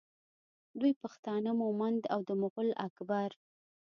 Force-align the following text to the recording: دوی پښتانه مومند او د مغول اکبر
دوی 0.79 0.93
پښتانه 1.01 1.51
مومند 1.61 2.01
او 2.13 2.19
د 2.27 2.29
مغول 2.41 2.69
اکبر 2.87 3.29